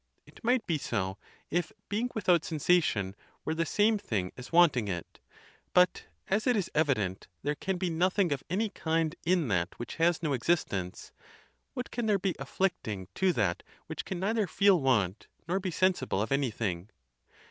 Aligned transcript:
It 0.25 0.43
might 0.43 0.65
be 0.65 0.79
so 0.79 1.19
if 1.51 1.71
being 1.87 2.09
without 2.15 2.43
sensation 2.43 3.15
were 3.45 3.53
the 3.53 3.67
same 3.67 3.99
thing 3.99 4.31
as 4.35 4.51
wanting 4.51 4.87
it; 4.87 5.19
but 5.75 6.07
as 6.27 6.47
it 6.47 6.55
is 6.55 6.71
evident 6.73 7.27
there 7.43 7.53
can 7.53 7.77
be 7.77 7.91
nothing 7.91 8.31
"of 8.33 8.43
any 8.49 8.69
kind 8.69 9.13
in 9.27 9.47
that 9.49 9.77
which 9.77 9.97
has 9.97 10.23
no 10.23 10.33
existence, 10.33 11.11
what 11.75 11.91
can 11.91 12.07
there 12.07 12.17
be 12.17 12.33
afflicting 12.39 13.09
to 13.13 13.31
that 13.33 13.61
which 13.85 14.03
can 14.03 14.19
neither 14.19 14.47
feel 14.47 14.81
want 14.81 15.27
nor 15.47 15.59
be 15.59 15.69
sensible 15.69 16.19
of 16.23 16.31
anything? 16.31 16.89